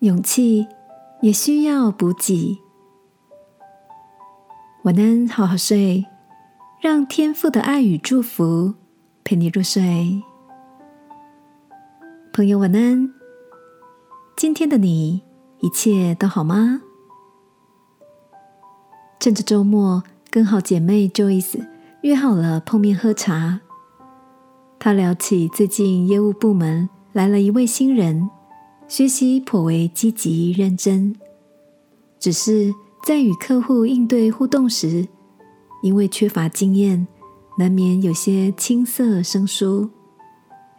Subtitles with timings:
[0.00, 0.66] 勇气
[1.20, 2.58] 也需要补给。
[4.84, 6.06] 晚安，好好睡，
[6.80, 8.72] 让天赋的爱与祝福
[9.22, 10.22] 陪你入睡。
[12.32, 13.12] 朋友，晚安。
[14.38, 15.20] 今天的你
[15.58, 16.80] 一切都好吗？
[19.18, 21.62] 趁着周末，跟好姐妹 Joyce
[22.00, 23.60] 约好了碰面喝茶。
[24.78, 28.30] 她聊起最近业务部门来了一位新人，
[28.90, 31.14] 学习颇为积极认真，
[32.18, 35.06] 只是在与客户应对互动时，
[35.80, 37.06] 因为缺乏经验，
[37.56, 39.88] 难免有些青涩生疏，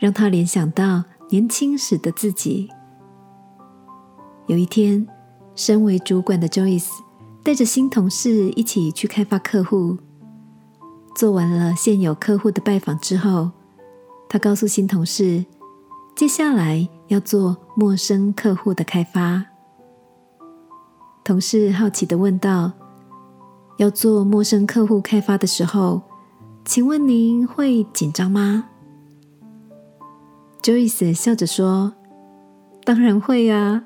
[0.00, 2.68] 让他联想到年轻时的自己。
[4.48, 5.06] 有一天，
[5.54, 6.90] 身为主管的 Joyce
[7.44, 9.96] 带着新同事一起去开发客户。
[11.14, 13.52] 做完了现有客户的拜访之后，
[14.28, 15.44] 他告诉新同事，
[16.16, 19.44] 接下来要做陌生客户的开发。
[21.24, 22.72] 同事好奇的问道
[23.78, 26.02] ：“要做陌生客户开发的时候，
[26.64, 28.68] 请问您会紧张吗
[30.62, 31.92] ？”Joyce 笑着说
[32.84, 33.84] ：“当然会啊。”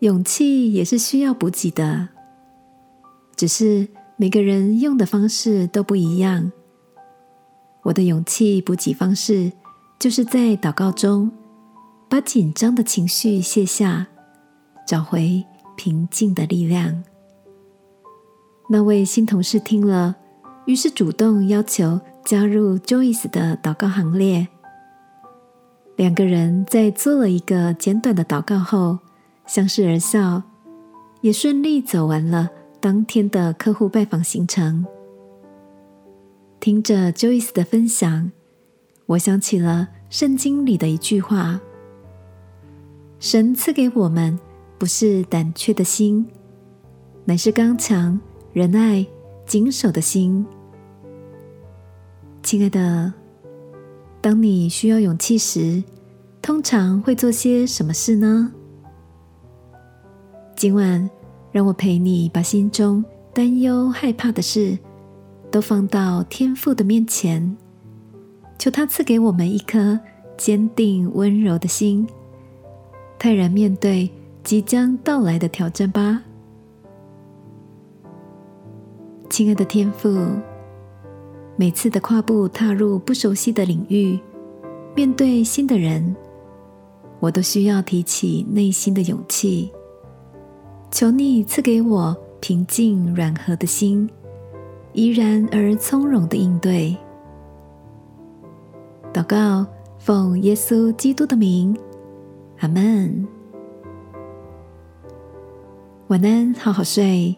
[0.00, 2.08] 勇气也是需要补给的，
[3.36, 6.50] 只是每个人用的方式都不一样。
[7.84, 9.52] 我的勇气补给方式，
[9.98, 11.30] 就是在祷告中
[12.14, 14.06] 把紧张的情绪卸下，
[14.86, 17.02] 找回平静的力量。
[18.68, 20.14] 那位新同事听了，
[20.64, 24.46] 于是主动要求加入 Joyce 的祷告行列。
[25.96, 29.00] 两个人在做了一个简短的祷告后。
[29.46, 30.40] 相视而笑，
[31.20, 34.86] 也顺利走完了当天的客户拜访行程。
[36.60, 38.30] 听着 Joyce 的分享，
[39.06, 41.60] 我想起了圣经里的一句话
[43.24, 44.38] ：“神赐给我们
[44.76, 46.26] 不是胆怯的心，
[47.24, 48.20] 乃是刚强、
[48.52, 49.04] 仁爱、
[49.46, 50.44] 谨守的心。”
[52.44, 53.10] 亲爱的，
[54.20, 55.82] 当你需要勇气时，
[56.42, 58.52] 通常会做些什么事呢？
[60.54, 61.08] 今晚，
[61.50, 64.78] 让我陪你把心中担忧、害怕的事，
[65.50, 67.56] 都放到天父的面前，
[68.58, 69.98] 求他赐给我们一颗
[70.36, 72.06] 坚定、温柔的心，
[73.24, 74.10] 泰然面对
[74.42, 76.20] 即将到来的挑战吧。
[79.30, 80.14] 亲爱的天父，
[81.56, 84.20] 每次的跨步踏入不熟悉的领域，
[84.94, 86.14] 面对新的人，
[87.18, 89.72] 我都需要提起内心的勇气。
[90.90, 94.06] 求你赐给我平静软和的心，
[94.92, 96.94] 怡然而从容的应对。
[99.14, 99.66] 祷告，
[99.98, 101.74] 奉耶稣基督的名，
[102.64, 103.28] 阿门。
[106.06, 107.36] 晚安，好好睡。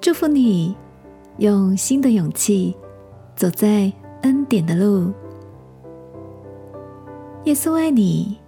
[0.00, 0.76] 祝福你，
[1.38, 2.76] 用新的勇气
[3.34, 3.92] 走在
[4.22, 5.12] 恩典的路。
[7.42, 8.38] 耶稣爱你，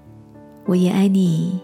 [0.67, 1.61] 我也爱你。